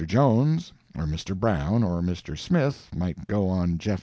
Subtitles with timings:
[0.07, 1.39] Jones, or Mr.
[1.39, 2.35] Brown, or Mr.
[2.35, 3.99] Smith might go on Jeff.